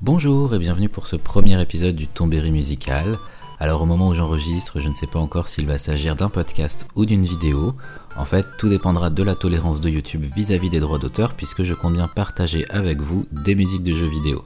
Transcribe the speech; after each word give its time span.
Bonjour 0.00 0.54
et 0.54 0.60
bienvenue 0.60 0.88
pour 0.88 1.08
ce 1.08 1.16
premier 1.16 1.60
épisode 1.60 1.96
du 1.96 2.06
Tombéry 2.06 2.52
musical. 2.52 3.18
Alors 3.58 3.82
au 3.82 3.84
moment 3.84 4.06
où 4.06 4.14
j'enregistre, 4.14 4.78
je 4.78 4.88
ne 4.88 4.94
sais 4.94 5.08
pas 5.08 5.18
encore 5.18 5.48
s'il 5.48 5.66
va 5.66 5.76
s'agir 5.76 6.14
d'un 6.14 6.28
podcast 6.28 6.86
ou 6.94 7.04
d'une 7.04 7.24
vidéo. 7.24 7.74
En 8.16 8.24
fait, 8.24 8.46
tout 8.60 8.68
dépendra 8.68 9.10
de 9.10 9.24
la 9.24 9.34
tolérance 9.34 9.80
de 9.80 9.90
YouTube 9.90 10.24
vis-à-vis 10.36 10.70
des 10.70 10.78
droits 10.78 11.00
d'auteur 11.00 11.34
puisque 11.34 11.64
je 11.64 11.74
compte 11.74 11.94
bien 11.94 12.06
partager 12.06 12.64
avec 12.70 13.00
vous 13.00 13.26
des 13.32 13.56
musiques 13.56 13.82
de 13.82 13.96
jeux 13.96 14.06
vidéo. 14.06 14.44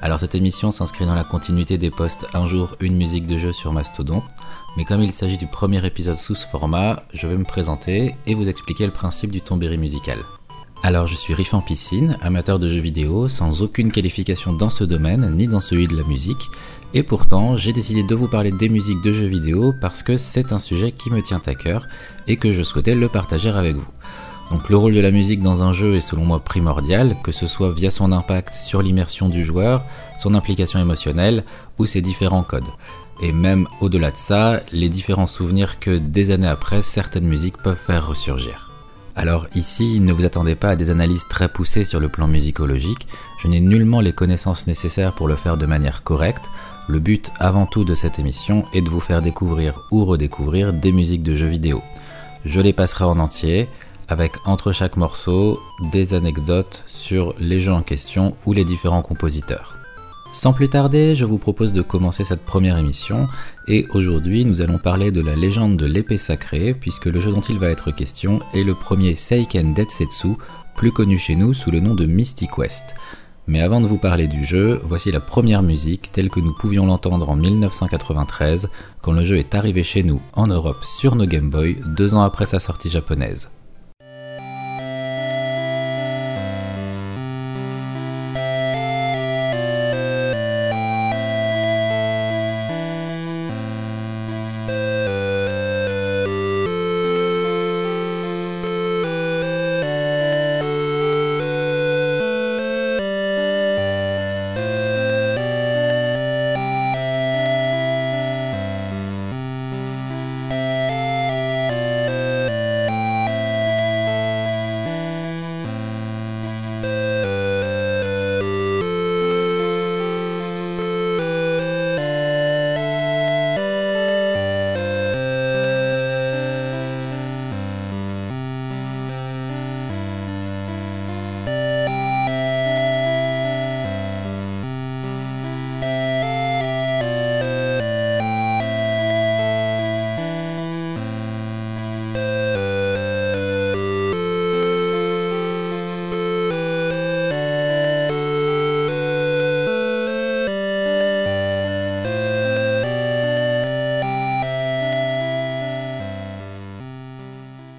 Alors 0.00 0.20
cette 0.20 0.36
émission 0.36 0.70
s'inscrit 0.70 1.06
dans 1.06 1.16
la 1.16 1.24
continuité 1.24 1.76
des 1.76 1.90
posts 1.90 2.28
Un 2.32 2.46
jour 2.46 2.76
une 2.78 2.96
musique 2.96 3.26
de 3.26 3.40
jeu 3.40 3.52
sur 3.52 3.72
Mastodon, 3.72 4.22
mais 4.76 4.84
comme 4.84 5.02
il 5.02 5.12
s'agit 5.12 5.38
du 5.38 5.48
premier 5.48 5.84
épisode 5.84 6.18
sous 6.18 6.36
ce 6.36 6.46
format, 6.46 7.02
je 7.12 7.26
vais 7.26 7.36
me 7.36 7.44
présenter 7.44 8.14
et 8.26 8.34
vous 8.36 8.48
expliquer 8.48 8.86
le 8.86 8.92
principe 8.92 9.32
du 9.32 9.40
Tombéry 9.40 9.76
musical. 9.76 10.20
Alors 10.86 11.06
je 11.06 11.16
suis 11.16 11.32
Riff 11.32 11.54
en 11.54 11.62
piscine, 11.62 12.18
amateur 12.20 12.58
de 12.58 12.68
jeux 12.68 12.82
vidéo, 12.82 13.26
sans 13.26 13.62
aucune 13.62 13.90
qualification 13.90 14.52
dans 14.52 14.68
ce 14.68 14.84
domaine, 14.84 15.34
ni 15.34 15.46
dans 15.46 15.62
celui 15.62 15.88
de 15.88 15.96
la 15.96 16.02
musique, 16.02 16.50
et 16.92 17.02
pourtant 17.02 17.56
j'ai 17.56 17.72
décidé 17.72 18.02
de 18.02 18.14
vous 18.14 18.28
parler 18.28 18.50
des 18.50 18.68
musiques 18.68 19.00
de 19.00 19.14
jeux 19.14 19.24
vidéo 19.24 19.72
parce 19.80 20.02
que 20.02 20.18
c'est 20.18 20.52
un 20.52 20.58
sujet 20.58 20.92
qui 20.92 21.10
me 21.10 21.22
tient 21.22 21.40
à 21.46 21.54
cœur 21.54 21.86
et 22.26 22.36
que 22.36 22.52
je 22.52 22.62
souhaitais 22.62 22.94
le 22.94 23.08
partager 23.08 23.48
avec 23.48 23.76
vous. 23.76 23.86
Donc 24.50 24.68
le 24.68 24.76
rôle 24.76 24.92
de 24.92 25.00
la 25.00 25.10
musique 25.10 25.42
dans 25.42 25.62
un 25.62 25.72
jeu 25.72 25.94
est 25.94 26.02
selon 26.02 26.26
moi 26.26 26.40
primordial, 26.40 27.16
que 27.24 27.32
ce 27.32 27.46
soit 27.46 27.72
via 27.72 27.90
son 27.90 28.12
impact 28.12 28.52
sur 28.52 28.82
l'immersion 28.82 29.30
du 29.30 29.42
joueur, 29.42 29.82
son 30.18 30.34
implication 30.34 30.78
émotionnelle 30.78 31.44
ou 31.78 31.86
ses 31.86 32.02
différents 32.02 32.44
codes. 32.44 32.62
Et 33.22 33.32
même 33.32 33.66
au-delà 33.80 34.10
de 34.10 34.18
ça, 34.18 34.60
les 34.70 34.90
différents 34.90 35.26
souvenirs 35.26 35.80
que 35.80 35.96
des 35.96 36.30
années 36.30 36.46
après 36.46 36.82
certaines 36.82 37.26
musiques 37.26 37.56
peuvent 37.56 37.74
faire 37.74 38.06
ressurgir. 38.06 38.63
Alors 39.16 39.46
ici, 39.54 40.00
ne 40.00 40.12
vous 40.12 40.24
attendez 40.24 40.56
pas 40.56 40.70
à 40.70 40.76
des 40.76 40.90
analyses 40.90 41.26
très 41.28 41.48
poussées 41.48 41.84
sur 41.84 42.00
le 42.00 42.08
plan 42.08 42.26
musicologique, 42.26 43.06
je 43.40 43.46
n'ai 43.46 43.60
nullement 43.60 44.00
les 44.00 44.12
connaissances 44.12 44.66
nécessaires 44.66 45.12
pour 45.12 45.28
le 45.28 45.36
faire 45.36 45.56
de 45.56 45.66
manière 45.66 46.02
correcte. 46.02 46.44
Le 46.88 46.98
but 46.98 47.30
avant 47.38 47.66
tout 47.66 47.84
de 47.84 47.94
cette 47.94 48.18
émission 48.18 48.64
est 48.74 48.82
de 48.82 48.90
vous 48.90 49.00
faire 49.00 49.22
découvrir 49.22 49.80
ou 49.92 50.04
redécouvrir 50.04 50.72
des 50.72 50.90
musiques 50.90 51.22
de 51.22 51.36
jeux 51.36 51.46
vidéo. 51.46 51.80
Je 52.44 52.60
les 52.60 52.72
passerai 52.72 53.04
en 53.04 53.18
entier, 53.18 53.68
avec 54.08 54.32
entre 54.44 54.72
chaque 54.72 54.96
morceau 54.96 55.60
des 55.92 56.12
anecdotes 56.12 56.82
sur 56.86 57.34
les 57.38 57.60
jeux 57.60 57.72
en 57.72 57.82
question 57.82 58.36
ou 58.44 58.52
les 58.52 58.64
différents 58.64 59.02
compositeurs. 59.02 59.73
Sans 60.34 60.52
plus 60.52 60.68
tarder, 60.68 61.14
je 61.14 61.24
vous 61.24 61.38
propose 61.38 61.72
de 61.72 61.80
commencer 61.80 62.24
cette 62.24 62.44
première 62.44 62.76
émission 62.76 63.28
et 63.68 63.86
aujourd'hui 63.90 64.44
nous 64.44 64.62
allons 64.62 64.78
parler 64.78 65.12
de 65.12 65.20
la 65.20 65.36
légende 65.36 65.76
de 65.76 65.86
l'épée 65.86 66.18
sacrée 66.18 66.74
puisque 66.74 67.06
le 67.06 67.20
jeu 67.20 67.30
dont 67.30 67.40
il 67.40 67.56
va 67.60 67.68
être 67.68 67.92
question 67.92 68.40
est 68.52 68.64
le 68.64 68.74
premier 68.74 69.14
Seiken 69.14 69.74
Detsetsu, 69.74 70.34
plus 70.74 70.90
connu 70.90 71.18
chez 71.18 71.36
nous 71.36 71.54
sous 71.54 71.70
le 71.70 71.78
nom 71.78 71.94
de 71.94 72.04
Mystic 72.04 72.58
West. 72.58 72.96
Mais 73.46 73.60
avant 73.60 73.80
de 73.80 73.86
vous 73.86 73.96
parler 73.96 74.26
du 74.26 74.44
jeu, 74.44 74.80
voici 74.82 75.12
la 75.12 75.20
première 75.20 75.62
musique 75.62 76.10
telle 76.10 76.30
que 76.30 76.40
nous 76.40 76.54
pouvions 76.58 76.84
l'entendre 76.84 77.30
en 77.30 77.36
1993 77.36 78.68
quand 79.02 79.12
le 79.12 79.22
jeu 79.22 79.38
est 79.38 79.54
arrivé 79.54 79.84
chez 79.84 80.02
nous 80.02 80.20
en 80.32 80.48
Europe 80.48 80.82
sur 80.98 81.14
nos 81.14 81.26
Game 81.26 81.48
Boy 81.48 81.76
deux 81.96 82.12
ans 82.14 82.22
après 82.22 82.46
sa 82.46 82.58
sortie 82.58 82.90
japonaise. 82.90 83.50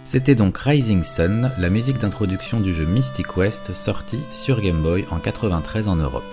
C'était 0.08 0.36
donc 0.36 0.60
Rising 0.60 1.04
Sun, 1.04 1.52
la 1.58 1.72
musique 1.72 1.98
d'introduction 1.98 2.60
du 2.60 2.76
jeu 2.76 2.86
Mystic 2.86 3.38
West 3.38 3.74
sorti 3.74 4.20
sur 4.30 4.62
Game 4.62 4.84
Boy 4.84 5.04
en 5.10 5.18
93 5.18 5.88
en 5.88 5.96
Europe. 5.96 6.24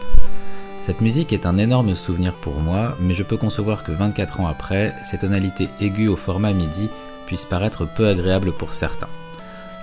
Cette 0.84 1.00
musique 1.00 1.32
est 1.32 1.46
un 1.46 1.56
énorme 1.56 1.96
souvenir 1.96 2.34
pour 2.34 2.60
moi, 2.60 2.98
mais 3.00 3.14
je 3.14 3.22
peux 3.22 3.38
concevoir 3.38 3.82
que 3.82 3.90
24 3.90 4.40
ans 4.40 4.46
après, 4.46 4.94
ces 5.10 5.16
tonalités 5.16 5.70
aiguës 5.80 6.10
au 6.10 6.16
format 6.16 6.52
MIDI 6.52 6.90
puissent 7.26 7.46
paraître 7.46 7.86
peu 7.86 8.06
agréables 8.06 8.52
pour 8.52 8.74
certains. 8.74 9.08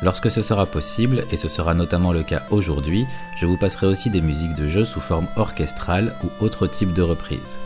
Lorsque 0.03 0.29
ce 0.29 0.43
sera 0.43 0.67
possible, 0.67 1.23
et 1.31 1.37
ce 1.37 1.49
sera 1.49 1.73
notamment 1.73 2.13
le 2.13 2.21
cas 2.21 2.43
aujourd'hui, 2.51 3.07
je 3.39 3.47
vous 3.47 3.57
passerai 3.57 3.87
aussi 3.87 4.11
des 4.11 4.21
musiques 4.21 4.55
de 4.55 4.67
jeu 4.67 4.85
sous 4.85 5.01
forme 5.01 5.27
orchestrale 5.35 6.13
ou 6.23 6.45
autre 6.45 6.67
type 6.67 6.93
de 6.93 7.01
reprise. 7.01 7.57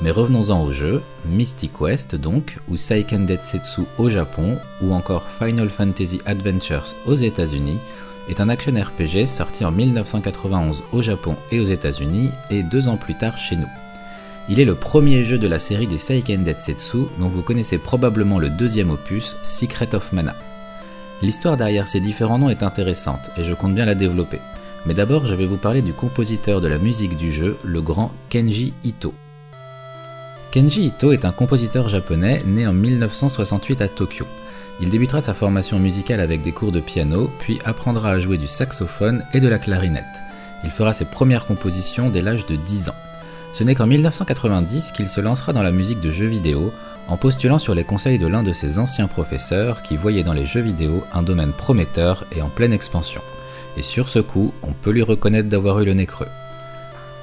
Mais 0.00 0.12
revenons-en 0.12 0.62
au 0.62 0.72
jeu, 0.72 1.02
Mystic 1.26 1.80
West 1.80 2.14
donc, 2.14 2.58
ou 2.68 2.76
Seiken 2.76 3.26
Detsetsu 3.26 3.82
au 3.98 4.08
Japon, 4.08 4.56
ou 4.80 4.92
encore 4.92 5.26
Final 5.38 5.68
Fantasy 5.68 6.20
Adventures 6.24 6.94
aux 7.06 7.16
États-Unis, 7.16 7.78
est 8.28 8.40
un 8.40 8.48
action 8.48 8.72
RPG 8.72 9.26
sorti 9.26 9.64
en 9.64 9.72
1991 9.72 10.84
au 10.92 11.02
Japon 11.02 11.34
et 11.50 11.58
aux 11.58 11.64
États-Unis, 11.64 12.30
et 12.50 12.62
deux 12.62 12.86
ans 12.86 12.96
plus 12.96 13.16
tard 13.16 13.38
chez 13.38 13.56
nous. 13.56 13.66
Il 14.48 14.60
est 14.60 14.64
le 14.64 14.76
premier 14.76 15.24
jeu 15.24 15.36
de 15.36 15.48
la 15.48 15.58
série 15.58 15.88
des 15.88 15.98
Seiken 15.98 16.44
Detsetsu, 16.44 16.98
dont 17.18 17.28
vous 17.28 17.42
connaissez 17.42 17.78
probablement 17.78 18.38
le 18.38 18.50
deuxième 18.50 18.90
opus, 18.90 19.36
Secret 19.42 19.94
of 19.94 20.12
Mana. 20.12 20.34
L'histoire 21.22 21.56
derrière 21.56 21.88
ces 21.88 22.00
différents 22.00 22.38
noms 22.38 22.50
est 22.50 22.62
intéressante, 22.62 23.30
et 23.36 23.42
je 23.42 23.52
compte 23.52 23.74
bien 23.74 23.84
la 23.84 23.96
développer. 23.96 24.38
Mais 24.86 24.94
d'abord, 24.94 25.26
je 25.26 25.34
vais 25.34 25.46
vous 25.46 25.56
parler 25.56 25.82
du 25.82 25.92
compositeur 25.92 26.60
de 26.60 26.68
la 26.68 26.78
musique 26.78 27.16
du 27.16 27.32
jeu, 27.32 27.58
le 27.64 27.82
grand 27.82 28.12
Kenji 28.28 28.74
Ito. 28.84 29.12
Kenji 30.50 30.86
Ito 30.86 31.12
est 31.12 31.26
un 31.26 31.30
compositeur 31.30 31.90
japonais 31.90 32.40
né 32.46 32.66
en 32.66 32.72
1968 32.72 33.82
à 33.82 33.88
Tokyo. 33.88 34.24
Il 34.80 34.88
débutera 34.88 35.20
sa 35.20 35.34
formation 35.34 35.78
musicale 35.78 36.20
avec 36.20 36.42
des 36.42 36.52
cours 36.52 36.72
de 36.72 36.80
piano, 36.80 37.30
puis 37.38 37.58
apprendra 37.66 38.12
à 38.12 38.18
jouer 38.18 38.38
du 38.38 38.48
saxophone 38.48 39.22
et 39.34 39.40
de 39.40 39.48
la 39.48 39.58
clarinette. 39.58 40.04
Il 40.64 40.70
fera 40.70 40.94
ses 40.94 41.04
premières 41.04 41.44
compositions 41.44 42.08
dès 42.08 42.22
l'âge 42.22 42.46
de 42.46 42.56
10 42.56 42.88
ans. 42.88 42.94
Ce 43.52 43.62
n'est 43.62 43.74
qu'en 43.74 43.86
1990 43.86 44.92
qu'il 44.92 45.10
se 45.10 45.20
lancera 45.20 45.52
dans 45.52 45.62
la 45.62 45.70
musique 45.70 46.00
de 46.00 46.12
jeux 46.12 46.26
vidéo, 46.26 46.72
en 47.08 47.18
postulant 47.18 47.58
sur 47.58 47.74
les 47.74 47.84
conseils 47.84 48.18
de 48.18 48.26
l'un 48.26 48.42
de 48.42 48.54
ses 48.54 48.78
anciens 48.78 49.06
professeurs 49.06 49.82
qui 49.82 49.96
voyait 49.96 50.24
dans 50.24 50.32
les 50.32 50.46
jeux 50.46 50.62
vidéo 50.62 51.04
un 51.12 51.22
domaine 51.22 51.52
prometteur 51.52 52.24
et 52.34 52.40
en 52.40 52.48
pleine 52.48 52.72
expansion. 52.72 53.20
Et 53.76 53.82
sur 53.82 54.08
ce 54.08 54.18
coup, 54.18 54.54
on 54.62 54.72
peut 54.72 54.92
lui 54.92 55.02
reconnaître 55.02 55.50
d'avoir 55.50 55.80
eu 55.80 55.84
le 55.84 55.92
nez 55.92 56.06
creux. 56.06 56.28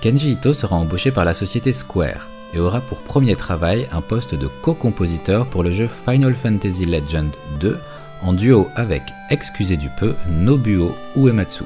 Kenji 0.02 0.34
Ito 0.34 0.54
sera 0.54 0.76
embauché 0.76 1.10
par 1.10 1.26
la 1.26 1.34
société 1.34 1.74
Square, 1.74 2.28
et 2.54 2.60
aura 2.60 2.82
pour 2.82 3.00
premier 3.00 3.36
travail 3.36 3.88
un 3.92 4.02
poste 4.02 4.36
de 4.36 4.48
co-compositeur 4.62 5.46
pour 5.46 5.64
le 5.64 5.72
jeu 5.72 5.90
Final 6.06 6.36
Fantasy 6.36 6.86
Legend 6.86 7.30
2 7.60 7.78
en 8.22 8.34
duo 8.34 8.68
avec, 8.76 9.04
excusez 9.30 9.78
du 9.78 9.90
peu, 10.00 10.16
Nobuo 10.30 10.92
Uematsu, 11.16 11.64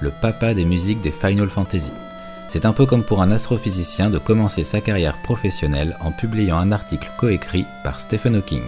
le 0.00 0.10
papa 0.10 0.54
des 0.54 0.64
musiques 0.64 1.00
des 1.00 1.12
Final 1.12 1.48
Fantasy. 1.48 1.92
C'est 2.48 2.66
un 2.66 2.72
peu 2.72 2.84
comme 2.84 3.04
pour 3.04 3.22
un 3.22 3.30
astrophysicien 3.30 4.10
de 4.10 4.18
commencer 4.18 4.64
sa 4.64 4.80
carrière 4.80 5.16
professionnelle 5.22 5.96
en 6.00 6.12
publiant 6.12 6.58
un 6.58 6.72
article 6.72 7.10
coécrit 7.18 7.64
par 7.82 7.98
Stephen 7.98 8.36
Hawking. 8.36 8.62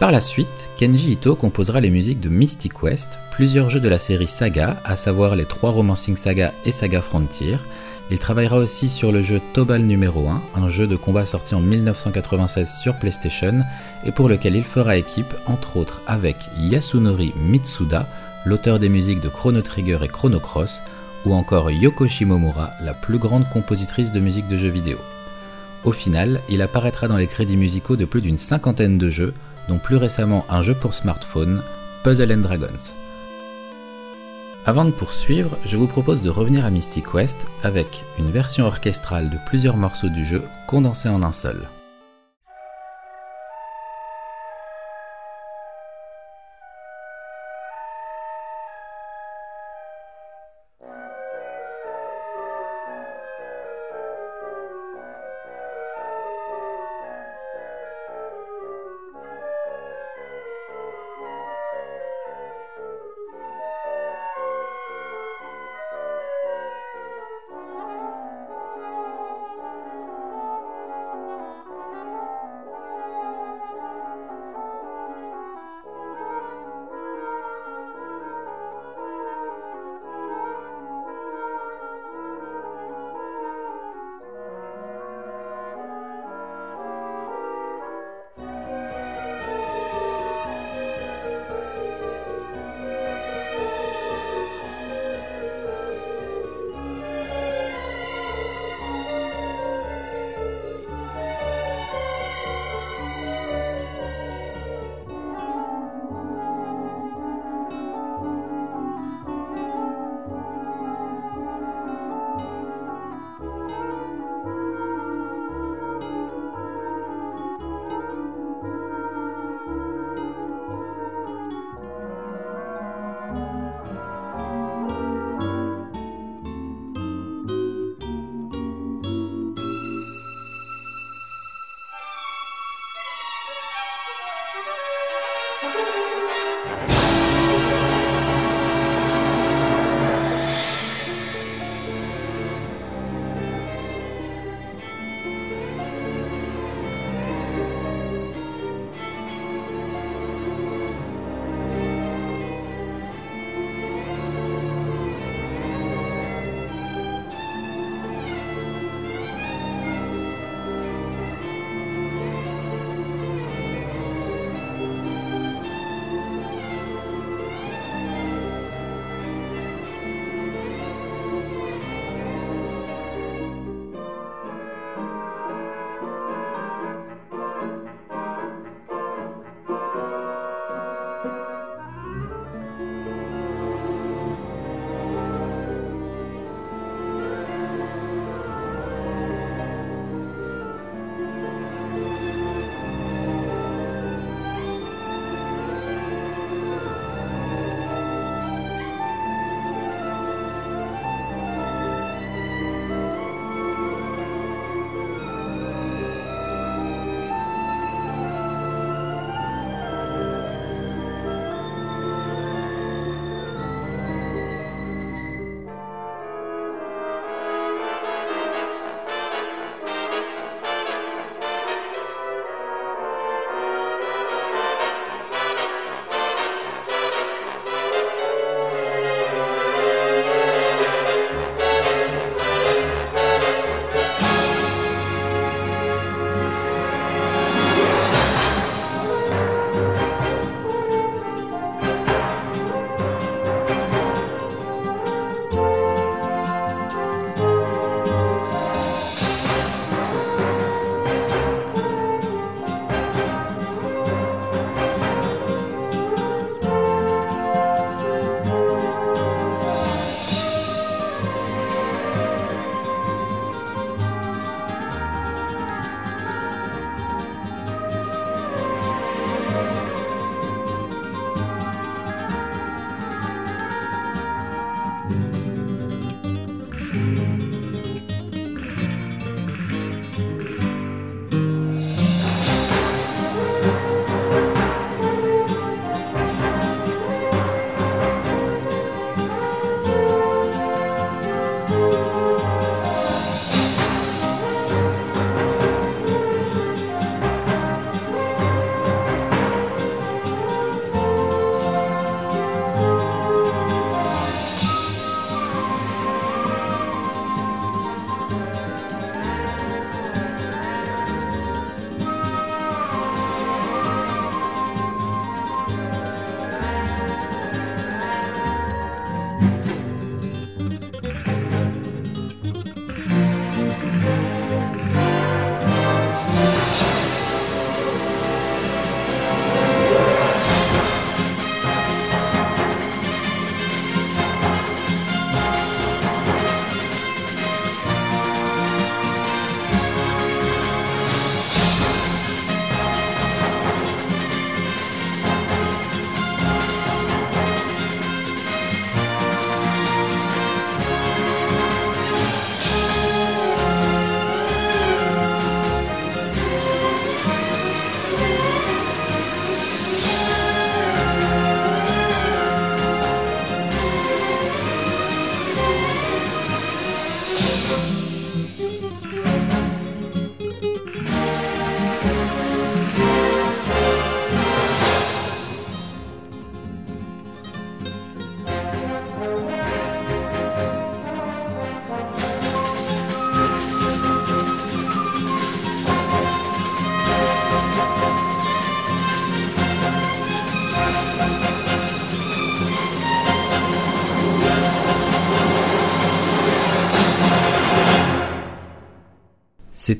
Par 0.00 0.10
la 0.10 0.20
suite, 0.20 0.68
Kenji 0.76 1.12
Ito 1.12 1.36
composera 1.36 1.80
les 1.80 1.88
musiques 1.88 2.20
de 2.20 2.28
Mystic 2.28 2.82
West, 2.82 3.18
plusieurs 3.30 3.70
jeux 3.70 3.80
de 3.80 3.88
la 3.88 3.98
série 3.98 4.26
Saga, 4.26 4.76
à 4.84 4.96
savoir 4.96 5.36
les 5.36 5.46
trois 5.46 5.70
Romancing 5.70 6.16
Saga 6.16 6.52
et 6.64 6.72
Saga 6.72 7.00
Frontier, 7.00 7.56
il 8.10 8.18
travaillera 8.18 8.56
aussi 8.56 8.88
sur 8.88 9.10
le 9.10 9.22
jeu 9.22 9.40
Tobal 9.52 9.82
numéro 9.82 10.28
1, 10.28 10.42
un 10.54 10.70
jeu 10.70 10.86
de 10.86 10.94
combat 10.94 11.26
sorti 11.26 11.54
en 11.54 11.60
1996 11.60 12.78
sur 12.80 12.94
PlayStation 12.94 13.62
et 14.04 14.12
pour 14.12 14.28
lequel 14.28 14.54
il 14.54 14.64
fera 14.64 14.96
équipe 14.96 15.34
entre 15.46 15.76
autres 15.76 16.02
avec 16.06 16.36
Yasunori 16.56 17.32
Mitsuda, 17.36 18.06
l'auteur 18.44 18.78
des 18.78 18.88
musiques 18.88 19.20
de 19.20 19.28
Chrono 19.28 19.60
Trigger 19.60 19.98
et 20.02 20.08
Chrono 20.08 20.38
Cross, 20.38 20.80
ou 21.24 21.34
encore 21.34 21.70
Yoko 21.72 22.06
Shimomura, 22.06 22.70
la 22.80 22.94
plus 22.94 23.18
grande 23.18 23.48
compositrice 23.48 24.12
de 24.12 24.20
musique 24.20 24.46
de 24.46 24.56
jeux 24.56 24.68
vidéo. 24.68 24.98
Au 25.82 25.90
final, 25.90 26.40
il 26.48 26.62
apparaîtra 26.62 27.08
dans 27.08 27.16
les 27.16 27.26
crédits 27.26 27.56
musicaux 27.56 27.96
de 27.96 28.04
plus 28.04 28.22
d'une 28.22 28.38
cinquantaine 28.38 28.98
de 28.98 29.10
jeux, 29.10 29.34
dont 29.68 29.78
plus 29.78 29.96
récemment 29.96 30.46
un 30.48 30.62
jeu 30.62 30.74
pour 30.74 30.94
smartphone, 30.94 31.60
Puzzle 32.04 32.40
Dragons. 32.40 33.05
Avant 34.68 34.84
de 34.84 34.90
poursuivre, 34.90 35.56
je 35.64 35.76
vous 35.76 35.86
propose 35.86 36.22
de 36.22 36.28
revenir 36.28 36.64
à 36.64 36.70
Mystic 36.70 37.14
West 37.14 37.46
avec 37.62 38.02
une 38.18 38.32
version 38.32 38.66
orchestrale 38.66 39.30
de 39.30 39.38
plusieurs 39.46 39.76
morceaux 39.76 40.08
du 40.08 40.24
jeu 40.24 40.42
condensés 40.66 41.08
en 41.08 41.22
un 41.22 41.30
seul. 41.30 41.68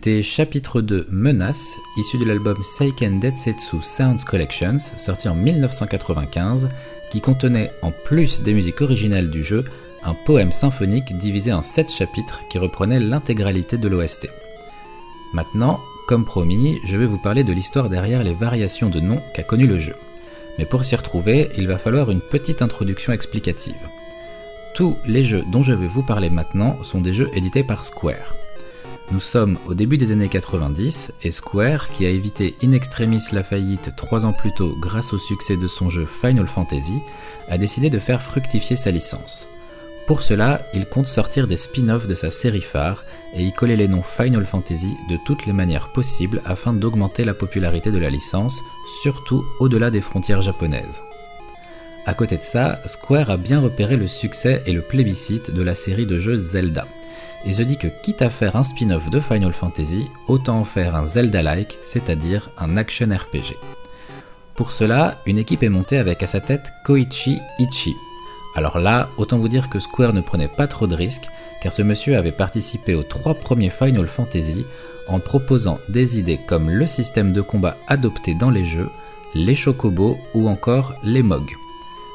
C'était 0.07 0.23
chapitre 0.23 0.83
2 0.83 1.09
Menace, 1.11 1.75
issu 1.97 2.17
de 2.17 2.25
l'album 2.25 2.57
Seiken 2.63 3.19
Detsetsu 3.19 3.83
Sounds 3.83 4.25
Collections, 4.25 4.79
sorti 4.97 5.29
en 5.29 5.35
1995, 5.35 6.69
qui 7.11 7.21
contenait, 7.21 7.73
en 7.83 7.91
plus 8.05 8.41
des 8.43 8.53
musiques 8.53 8.83
originales 8.83 9.31
du 9.31 9.43
jeu, 9.43 9.65
un 10.05 10.15
poème 10.15 10.53
symphonique 10.53 11.19
divisé 11.19 11.53
en 11.53 11.65
7 11.65 11.91
chapitres 11.91 12.41
qui 12.49 12.59
reprenait 12.59 13.01
l'intégralité 13.01 13.79
de 13.79 13.89
l'OST. 13.89 14.29
Maintenant, 15.35 15.81
comme 16.07 16.25
promis, 16.25 16.79
je 16.87 16.97
vais 16.97 17.07
vous 17.07 17.19
parler 17.19 17.43
de 17.43 17.53
l'histoire 17.53 17.89
derrière 17.89 18.23
les 18.23 18.35
variations 18.35 18.91
de 18.91 19.01
noms 19.01 19.21
qu'a 19.35 19.43
connu 19.43 19.67
le 19.67 19.81
jeu. 19.81 19.97
Mais 20.61 20.67
pour 20.67 20.85
s'y 20.85 20.95
retrouver, 20.95 21.51
il 21.59 21.67
va 21.67 21.79
falloir 21.79 22.13
une 22.13 22.21
petite 22.21 22.63
introduction 22.63 23.13
explicative. 23.13 23.75
Tous 24.77 24.97
les 25.05 25.25
jeux 25.25 25.43
dont 25.51 25.65
je 25.65 25.73
vais 25.73 25.89
vous 25.89 26.05
parler 26.05 26.31
maintenant 26.31 26.81
sont 26.85 27.01
des 27.01 27.13
jeux 27.13 27.31
édités 27.35 27.65
par 27.65 27.85
Square. 27.85 28.37
Nous 29.13 29.21
sommes 29.21 29.57
au 29.67 29.75
début 29.75 29.99
des 29.99 30.11
années 30.11 30.29
90 30.29 31.13
et 31.23 31.31
Square, 31.31 31.91
qui 31.91 32.05
a 32.07 32.11
évité 32.11 32.57
in 32.65 32.73
extremis 32.73 33.23
la 33.33 33.45
faillite 33.45 33.95
trois 33.97 34.27
ans 34.27 34.33
plus 34.33 34.53
tôt 34.53 34.75
grâce 34.81 35.13
au 35.13 35.19
succès 35.19 35.57
de 35.57 35.69
son 35.69 35.89
jeu 35.91 36.07
Final 36.07 36.49
Fantasy, 36.49 36.99
a 37.49 37.57
décidé 37.57 37.89
de 37.89 38.01
faire 38.01 38.21
fructifier 38.21 38.75
sa 38.75 38.91
licence. 38.91 39.47
Pour 40.09 40.25
cela, 40.25 40.61
il 40.75 40.87
compte 40.87 41.07
sortir 41.07 41.47
des 41.47 41.57
spin-offs 41.57 42.09
de 42.09 42.17
sa 42.17 42.33
série 42.33 42.61
phare 42.61 43.05
et 43.37 43.45
y 43.45 43.53
coller 43.53 43.77
les 43.77 43.87
noms 43.87 44.03
Final 44.03 44.45
Fantasy 44.45 44.97
de 45.09 45.17
toutes 45.25 45.47
les 45.47 45.53
manières 45.53 45.93
possibles 45.93 46.43
afin 46.45 46.73
d'augmenter 46.73 47.25
la 47.25 47.35
popularité 47.35 47.93
de 47.93 47.99
la 47.99 48.11
licence, 48.11 48.61
surtout 49.03 49.45
au-delà 49.61 49.91
des 49.93 50.01
frontières 50.01 50.43
japonaises. 50.43 51.01
À 52.07 52.15
côté 52.15 52.37
de 52.37 52.43
ça, 52.43 52.81
Square 52.87 53.31
a 53.31 53.37
bien 53.37 53.61
repéré 53.61 53.97
le 53.97 54.09
succès 54.09 54.65
et 54.67 54.73
le 54.73 54.83
plébiscite 54.83 55.53
de 55.53 55.63
la 55.63 55.77
série 55.77 56.07
de 56.07 56.19
jeux 56.19 56.37
Zelda 56.37 56.87
et 57.47 57.53
se 57.53 57.63
dit 57.63 57.79
que 57.79 57.87
quitte 58.03 58.23
à 58.23 58.31
faire 58.31 58.57
un 58.57 58.65
spin-off 58.65 59.09
de 59.09 59.21
Final 59.21 59.53
Fantasy, 59.53 60.07
autant 60.27 60.59
en 60.59 60.65
faire 60.65 60.97
un 60.97 61.07
Zelda-like, 61.07 61.79
c'est-à-dire 61.85 62.51
un 62.59 62.77
action 62.77 63.07
RPG. 63.07 63.55
Pour 64.55 64.73
cela, 64.73 65.19
une 65.27 65.39
équipe 65.39 65.63
est 65.63 65.69
montée 65.69 65.99
avec 65.99 66.23
à 66.23 66.27
sa 66.27 66.41
tête 66.41 66.73
Koichi 66.85 67.39
Ichi. 67.59 67.95
Alors 68.57 68.79
là, 68.79 69.09
autant 69.17 69.39
vous 69.39 69.49
dire 69.49 69.69
que 69.69 69.79
Square 69.79 70.13
ne 70.13 70.23
prenait 70.23 70.49
pas 70.49 70.67
trop 70.67 70.87
de 70.87 70.95
risques, 70.95 71.29
car 71.63 71.73
ce 71.73 71.83
monsieur 71.83 72.17
avait 72.17 72.33
participé 72.33 72.95
aux 72.95 73.03
trois 73.03 73.35
premiers 73.35 73.71
Final 73.71 74.07
Fantasy 74.07 74.65
en 75.09 75.21
proposant 75.21 75.79
des 75.89 76.19
idées 76.19 76.41
comme 76.49 76.71
le 76.71 76.87
système 76.87 77.33
de 77.33 77.43
combat 77.43 77.77
adopté 77.87 78.35
dans 78.35 78.51
les 78.51 78.67
jeux, 78.67 78.89
les 79.35 79.55
chocobos 79.55 80.19
ou 80.35 80.49
encore 80.49 80.95
les 81.05 81.23
MOG. 81.23 81.53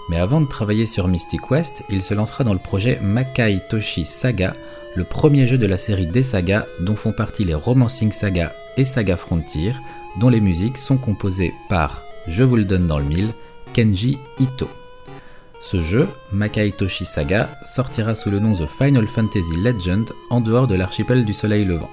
Mais 0.09 0.17
avant 0.17 0.41
de 0.41 0.47
travailler 0.47 0.87
sur 0.87 1.07
Mystic 1.07 1.51
West, 1.51 1.83
il 1.89 2.01
se 2.01 2.13
lancera 2.13 2.43
dans 2.43 2.53
le 2.53 2.59
projet 2.59 2.99
Makai 3.01 3.59
Toshi 3.69 4.03
Saga, 4.03 4.55
le 4.95 5.03
premier 5.03 5.47
jeu 5.47 5.57
de 5.57 5.67
la 5.67 5.77
série 5.77 6.05
des 6.05 6.23
sagas 6.23 6.65
dont 6.81 6.95
font 6.95 7.13
partie 7.13 7.45
les 7.45 7.53
Romancing 7.53 8.11
Saga 8.11 8.51
et 8.77 8.85
Saga 8.85 9.15
Frontier, 9.15 9.73
dont 10.19 10.29
les 10.29 10.41
musiques 10.41 10.77
sont 10.77 10.97
composées 10.97 11.53
par, 11.69 12.01
je 12.27 12.43
vous 12.43 12.57
le 12.57 12.65
donne 12.65 12.87
dans 12.87 12.99
le 12.99 13.05
mille, 13.05 13.31
Kenji 13.73 14.17
Ito. 14.39 14.67
Ce 15.63 15.81
jeu, 15.81 16.07
Makai 16.33 16.71
Toshi 16.71 17.05
Saga, 17.05 17.49
sortira 17.65 18.15
sous 18.15 18.31
le 18.31 18.39
nom 18.39 18.51
de 18.51 18.65
Final 18.65 19.07
Fantasy 19.07 19.55
Legend 19.63 20.11
en 20.29 20.41
dehors 20.41 20.67
de 20.67 20.75
l'archipel 20.75 21.23
du 21.23 21.33
Soleil 21.33 21.63
Levant. 21.63 21.89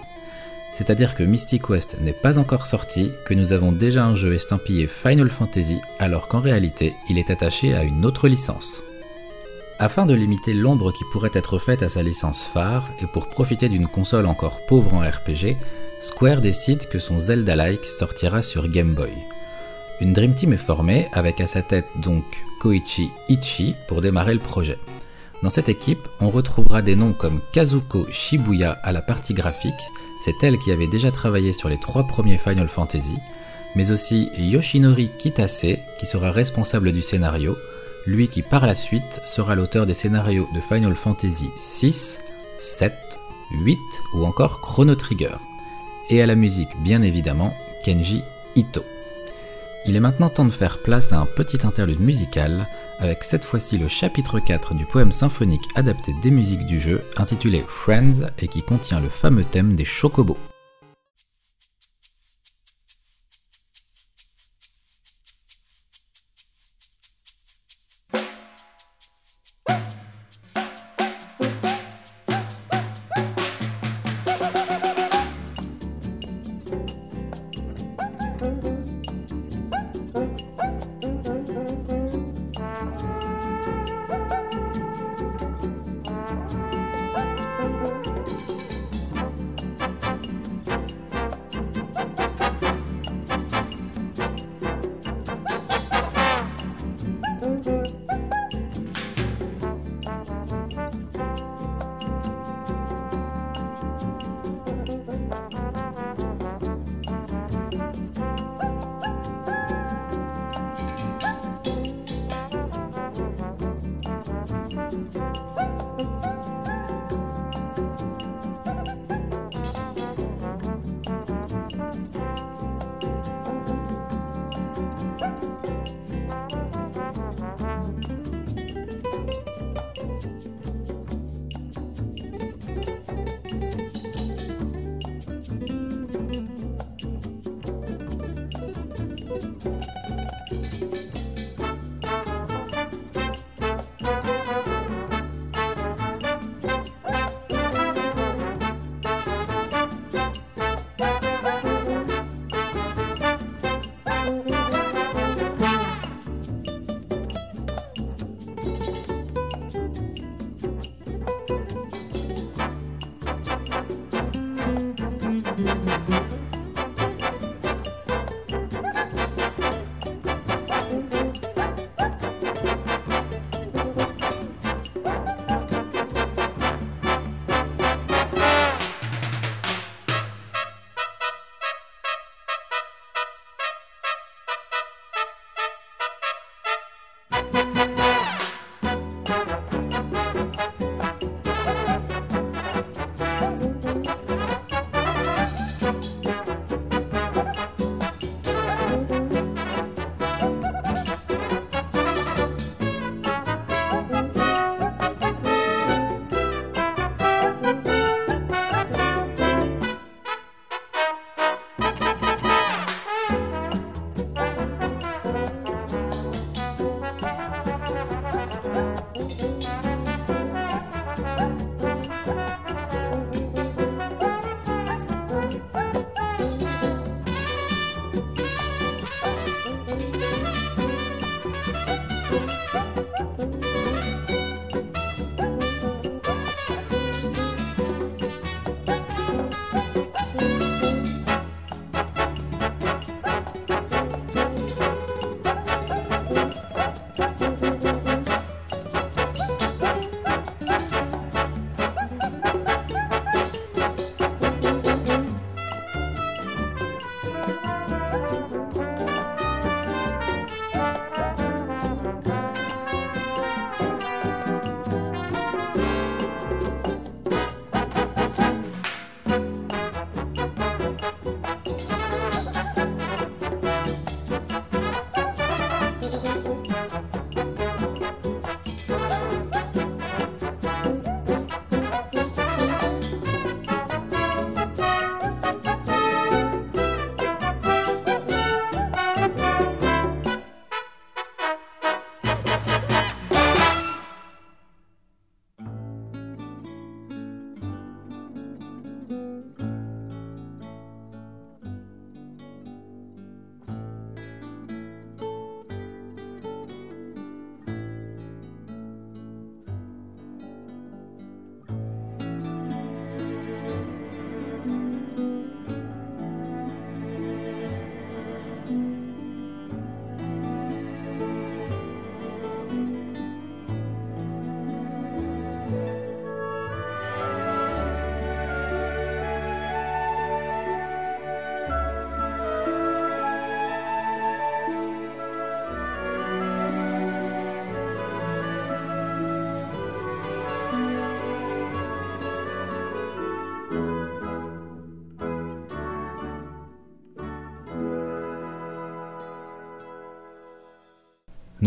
C'est-à-dire 0.73 1.15
que 1.15 1.23
Mystic 1.23 1.69
West 1.71 1.97
n'est 2.01 2.13
pas 2.13 2.39
encore 2.39 2.67
sorti, 2.67 3.11
que 3.27 3.35
nous 3.35 3.53
avons 3.53 3.73
déjà 3.73 4.05
un 4.05 4.15
jeu 4.15 4.35
estampillé 4.35 4.87
Final 4.87 5.29
Fantasy, 5.29 5.79
alors 5.99 6.29
qu'en 6.29 6.41
réalité, 6.41 6.95
il 7.11 7.19
est 7.19 7.31
attaché 7.31 7.75
à 7.75 7.85
une 7.85 8.05
autre 8.05 8.29
licence. 8.29 8.83
Afin 9.81 10.07
de 10.07 10.15
limiter 10.15 10.55
l'ombre 10.55 10.93
qui 10.93 11.05
pourrait 11.13 11.31
être 11.35 11.61
faite 11.61 11.85
à 11.85 11.89
sa 11.89 12.03
licence 12.03 12.43
phare 12.43 12.89
et 13.01 13.07
pour 13.07 13.29
profiter 13.29 13.69
d'une 13.69 13.87
console 13.87 14.27
encore 14.27 14.59
pauvre 14.67 14.93
en 14.95 15.09
RPG, 15.09 15.57
Square 16.03 16.41
décide 16.41 16.89
que 16.89 16.99
son 16.99 17.21
Zelda-like 17.21 17.85
sortira 17.85 18.43
sur 18.43 18.69
Game 18.69 18.95
Boy. 18.95 19.13
Une 20.01 20.13
Dream 20.13 20.35
Team 20.35 20.53
est 20.53 20.57
formée 20.57 21.07
avec 21.13 21.41
à 21.41 21.47
sa 21.47 21.63
tête 21.63 21.87
donc 22.03 22.25
Koichi 22.61 23.11
Ichi 23.29 23.77
pour 23.87 24.01
démarrer 24.01 24.35
le 24.35 24.41
projet. 24.41 24.79
Dans 25.45 25.51
cette 25.51 25.69
équipe, 25.69 26.09
on 26.21 26.29
retrouvera 26.29 26.83
des 26.83 26.97
noms 26.97 27.13
comme 27.13 27.41
Kazuko 27.53 28.09
Shibuya 28.11 28.79
à 28.83 28.91
la 28.91 29.01
partie 29.01 29.35
graphique, 29.35 29.75
c'est 30.25 30.43
elle 30.43 30.59
qui 30.59 30.73
avait 30.73 30.89
déjà 30.89 31.13
travaillé 31.13 31.53
sur 31.53 31.69
les 31.69 31.79
trois 31.79 32.03
premiers 32.03 32.39
Final 32.39 32.67
Fantasy, 32.67 33.15
mais 33.77 33.93
aussi 33.93 34.29
Yoshinori 34.37 35.09
Kitase 35.21 35.77
qui 36.01 36.07
sera 36.07 36.33
responsable 36.33 36.91
du 36.91 37.03
scénario, 37.03 37.57
lui 38.09 38.29
qui 38.29 38.43
par 38.43 38.67
la 38.67 38.75
suite 38.75 39.21
sera 39.27 39.55
l'auteur 39.55 39.87
des 39.87 39.95
scénarios 39.95 40.49
de 40.55 40.61
Final 40.61 40.95
Fantasy 40.95 41.51
VI, 41.81 42.19
7, 42.59 42.95
8 43.53 43.79
ou 44.15 44.25
encore 44.25 44.61
Chrono 44.61 44.95
Trigger. 44.95 45.37
Et 46.11 46.23
à 46.23 46.27
la 46.27 46.35
musique, 46.35 46.71
bien 46.83 47.03
évidemment, 47.03 47.55
Kenji 47.85 48.23
Ito. 48.57 48.83
Il 49.87 49.95
est 49.95 50.01
maintenant 50.01 50.31
temps 50.31 50.47
de 50.47 50.51
faire 50.51 50.79
place 50.83 51.13
à 51.13 51.19
un 51.19 51.27
petit 51.27 51.67
interlude 51.67 52.01
musical, 52.01 52.67
avec 52.99 53.25
cette 53.25 53.45
fois-ci 53.45 53.79
le 53.79 53.89
chapitre 53.89 54.41
4 54.41 54.75
du 54.75 54.85
poème 54.87 55.13
symphonique 55.13 55.69
adapté 55.75 56.15
des 56.23 56.31
musiques 56.31 56.67
du 56.67 56.81
jeu, 56.81 57.05
intitulé 57.17 57.63
Friends 57.69 58.27
et 58.39 58.49
qui 58.49 58.63
contient 58.63 59.01
le 59.01 59.09
fameux 59.09 59.45
thème 59.45 59.77
des 59.77 59.85
chocobos. 59.85 60.39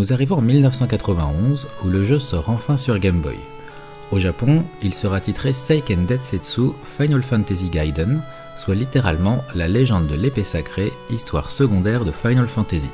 Nous 0.01 0.13
arrivons 0.13 0.37
en 0.37 0.41
1991 0.41 1.67
où 1.85 1.87
le 1.87 2.03
jeu 2.03 2.17
sort 2.17 2.49
enfin 2.49 2.75
sur 2.75 2.97
Game 2.97 3.21
Boy. 3.21 3.35
Au 4.11 4.17
Japon, 4.17 4.63
il 4.81 4.95
sera 4.95 5.21
titré 5.21 5.53
Seiken 5.53 6.07
Detsetsu 6.07 6.71
Final 6.97 7.21
Fantasy 7.21 7.69
Gaiden, 7.69 8.23
soit 8.57 8.73
littéralement 8.73 9.43
la 9.53 9.67
légende 9.67 10.07
de 10.07 10.15
l'épée 10.15 10.43
sacrée, 10.43 10.91
histoire 11.11 11.51
secondaire 11.51 12.03
de 12.03 12.11
Final 12.11 12.47
Fantasy. 12.47 12.89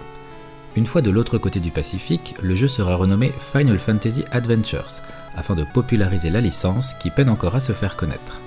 Une 0.76 0.86
fois 0.86 1.02
de 1.02 1.10
l'autre 1.10 1.38
côté 1.38 1.62
du 1.62 1.72
Pacifique, 1.72 2.36
le 2.42 2.56
jeu 2.56 2.68
sera 2.68 2.96
renommé 2.96 3.32
Final 3.54 3.80
Fantasy 3.80 4.26
Adventures, 4.32 5.00
afin 5.38 5.56
de 5.56 5.64
populariser 5.74 6.30
la 6.30 6.42
licence 6.42 6.94
qui 7.00 7.10
peine 7.10 7.30
encore 7.30 7.56
à 7.56 7.62
se 7.62 7.72
faire 7.72 7.96
connaître. 7.96 8.42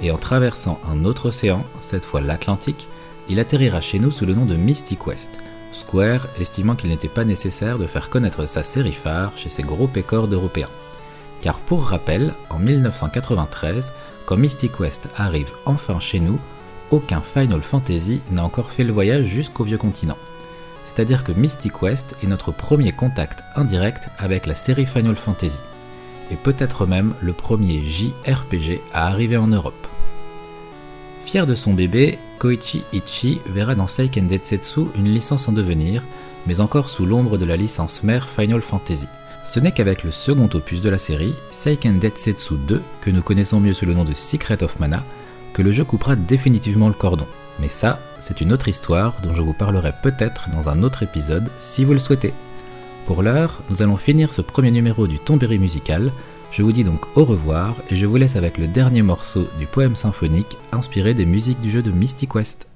Et 0.00 0.12
en 0.12 0.16
traversant 0.16 0.78
un 0.88 1.04
autre 1.04 1.30
océan, 1.30 1.64
cette 1.80 2.04
fois 2.04 2.20
l'Atlantique, 2.20 2.86
il 3.28 3.40
atterrira 3.40 3.80
chez 3.80 3.98
nous 3.98 4.12
sous 4.12 4.26
le 4.26 4.34
nom 4.34 4.44
de 4.44 4.54
Mystic 4.54 5.08
West, 5.08 5.40
Square 5.76 6.26
estimant 6.40 6.74
qu'il 6.74 6.90
n'était 6.90 7.08
pas 7.08 7.24
nécessaire 7.24 7.78
de 7.78 7.86
faire 7.86 8.08
connaître 8.08 8.46
sa 8.46 8.62
série 8.62 8.92
phare 8.92 9.32
chez 9.36 9.50
ses 9.50 9.62
gros 9.62 9.86
pécores 9.86 10.26
d'Européens. 10.26 10.70
Car 11.42 11.58
pour 11.58 11.84
rappel, 11.84 12.32
en 12.50 12.58
1993, 12.58 13.92
quand 14.24 14.36
Mystic 14.36 14.80
West 14.80 15.08
arrive 15.16 15.50
enfin 15.66 16.00
chez 16.00 16.18
nous, 16.18 16.40
aucun 16.90 17.20
Final 17.20 17.60
Fantasy 17.60 18.22
n'a 18.30 18.44
encore 18.44 18.72
fait 18.72 18.84
le 18.84 18.92
voyage 18.92 19.26
jusqu'au 19.26 19.64
vieux 19.64 19.78
continent. 19.78 20.16
C'est-à-dire 20.84 21.24
que 21.24 21.32
Mystic 21.32 21.82
West 21.82 22.16
est 22.22 22.26
notre 22.26 22.52
premier 22.52 22.92
contact 22.92 23.42
indirect 23.54 24.08
avec 24.18 24.46
la 24.46 24.54
série 24.54 24.86
Final 24.86 25.16
Fantasy, 25.16 25.58
et 26.30 26.36
peut-être 26.36 26.86
même 26.86 27.14
le 27.20 27.34
premier 27.34 27.82
JRPG 27.82 28.80
à 28.94 29.08
arriver 29.08 29.36
en 29.36 29.48
Europe. 29.48 29.86
Fier 31.26 31.46
de 31.46 31.54
son 31.54 31.74
bébé, 31.74 32.18
Koichi 32.38 32.84
Ichi 32.92 33.40
verra 33.46 33.74
dans 33.74 33.86
Seiken 33.86 34.28
Detsetsu 34.28 34.82
une 34.96 35.12
licence 35.12 35.48
en 35.48 35.52
devenir, 35.52 36.02
mais 36.46 36.60
encore 36.60 36.90
sous 36.90 37.06
l'ombre 37.06 37.38
de 37.38 37.44
la 37.44 37.56
licence 37.56 38.02
mère 38.02 38.28
Final 38.28 38.60
Fantasy. 38.60 39.08
Ce 39.46 39.60
n'est 39.60 39.72
qu'avec 39.72 40.02
le 40.04 40.10
second 40.10 40.48
opus 40.52 40.80
de 40.80 40.90
la 40.90 40.98
série, 40.98 41.34
Seiken 41.50 41.98
Detsetsu 41.98 42.54
2, 42.68 42.82
que 43.00 43.10
nous 43.10 43.22
connaissons 43.22 43.60
mieux 43.60 43.74
sous 43.74 43.86
le 43.86 43.94
nom 43.94 44.04
de 44.04 44.14
Secret 44.14 44.62
of 44.62 44.78
Mana, 44.80 45.02
que 45.54 45.62
le 45.62 45.72
jeu 45.72 45.84
coupera 45.84 46.16
définitivement 46.16 46.88
le 46.88 46.94
cordon. 46.94 47.26
Mais 47.60 47.68
ça, 47.68 48.00
c'est 48.20 48.40
une 48.40 48.52
autre 48.52 48.68
histoire 48.68 49.14
dont 49.22 49.34
je 49.34 49.42
vous 49.42 49.54
parlerai 49.54 49.92
peut-être 50.02 50.50
dans 50.50 50.68
un 50.68 50.82
autre 50.82 51.02
épisode 51.02 51.48
si 51.58 51.84
vous 51.84 51.94
le 51.94 51.98
souhaitez. 51.98 52.34
Pour 53.06 53.22
l'heure, 53.22 53.62
nous 53.70 53.82
allons 53.82 53.96
finir 53.96 54.32
ce 54.32 54.42
premier 54.42 54.72
numéro 54.72 55.06
du 55.06 55.18
Tombéry 55.18 55.58
musical 55.58 56.12
je 56.56 56.62
vous 56.62 56.72
dis 56.72 56.84
donc 56.84 57.00
au 57.18 57.24
revoir 57.26 57.74
et 57.90 57.96
je 57.96 58.06
vous 58.06 58.16
laisse 58.16 58.34
avec 58.34 58.56
le 58.56 58.66
dernier 58.66 59.02
morceau 59.02 59.46
du 59.58 59.66
poème 59.66 59.94
symphonique 59.94 60.56
inspiré 60.72 61.12
des 61.12 61.26
musiques 61.26 61.60
du 61.60 61.70
jeu 61.70 61.82
de 61.82 61.90
Mystic 61.90 62.34
West. 62.34 62.66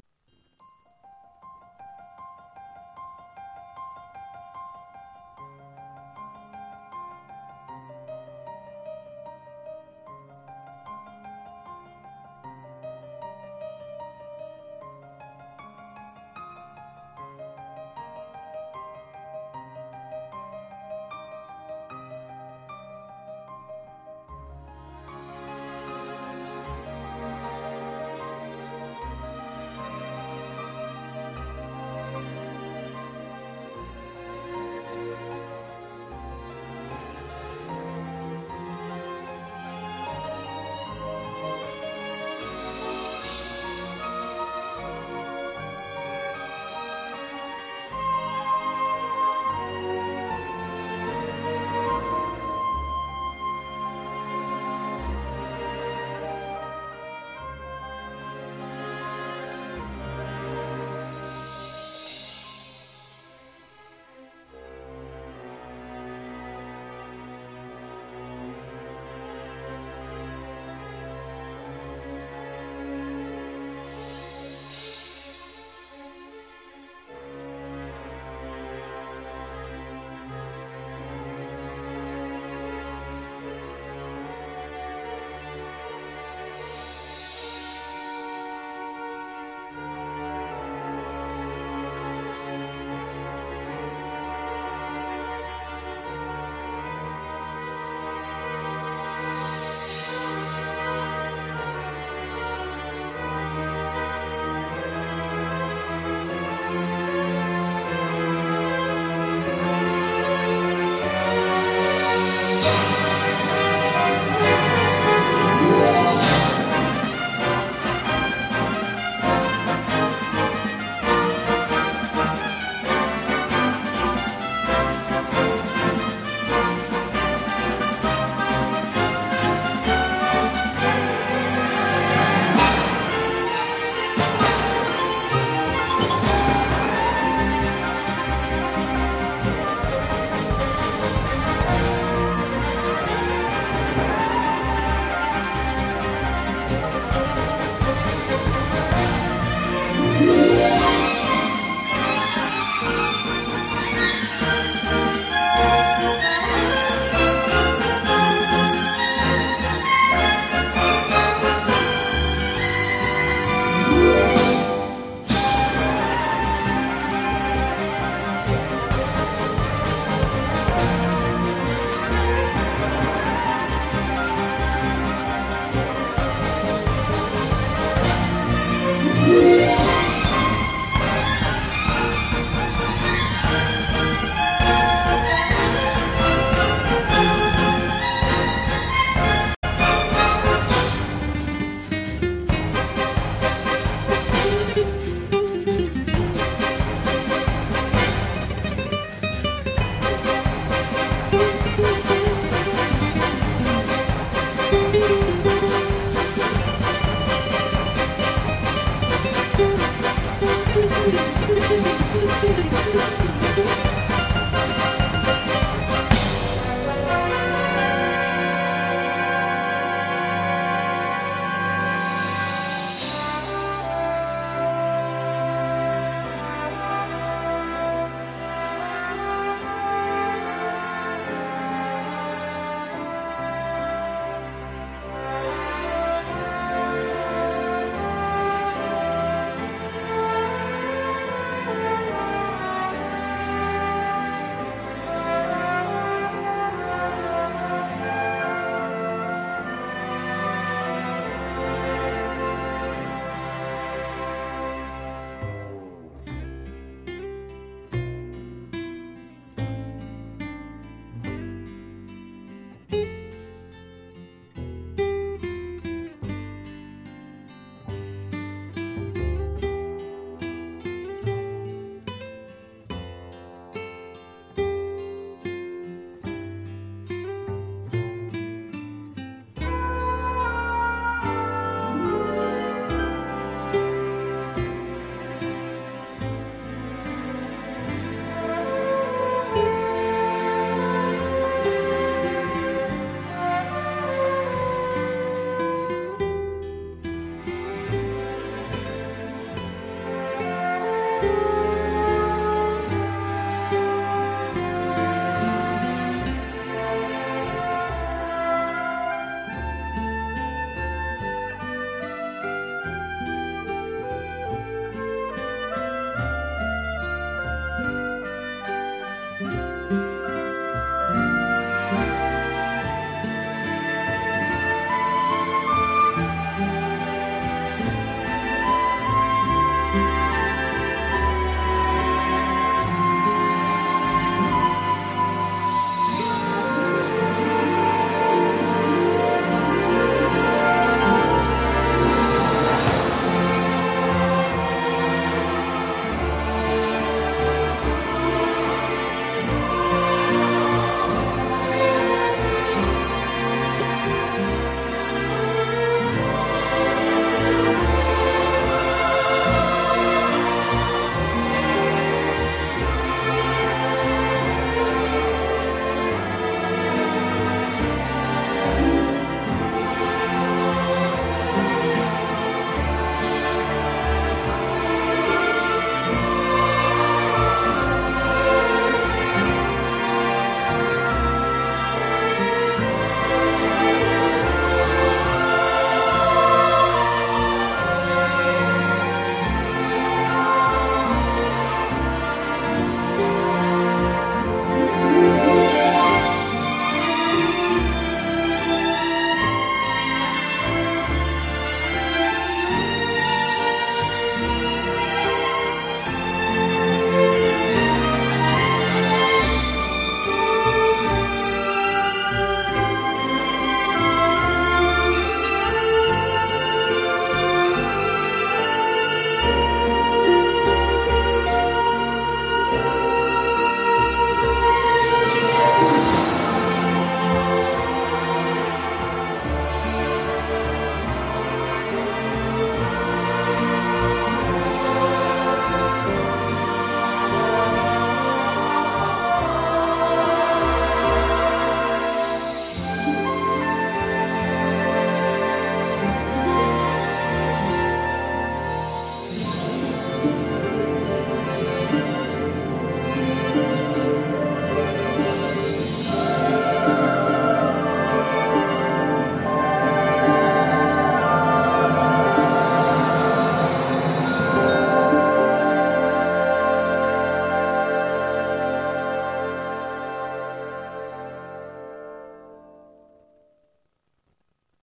Bye. 211.12 211.39